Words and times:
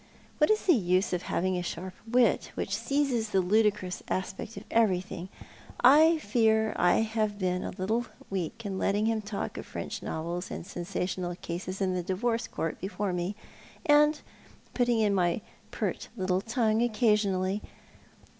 What 0.39 0.49
is 0.49 0.65
the 0.65 0.73
use 0.73 1.13
of 1.13 1.21
having 1.21 1.55
a 1.57 1.61
sharp 1.61 1.93
wit, 2.09 2.51
which 2.55 2.75
seizes 2.75 3.29
the 3.29 3.39
ludicrous 3.39 4.01
aspect 4.07 4.57
of 4.57 4.63
everything? 4.71 5.29
I 5.83 6.17
fear 6.17 6.73
I 6.75 7.01
have 7.01 7.37
been 7.37 7.63
a 7.63 7.69
little 7.77 8.07
weak 8.31 8.65
in 8.65 8.79
letting 8.79 9.07
them 9.09 9.21
talk 9.21 9.59
of 9.59 9.65
French 9.67 10.01
novels 10.01 10.49
and 10.49 10.65
sensational 10.65 11.35
cases 11.35 11.81
in 11.81 11.93
the 11.93 12.01
divorce 12.01 12.47
court 12.47 12.81
before 12.81 13.13
me, 13.13 13.35
and 13.85 14.19
putting 14.73 14.99
in 14.99 15.13
my 15.13 15.41
pert 15.69 16.07
little 16.17 16.41
tongue 16.41 16.81
occasionally. 16.81 17.61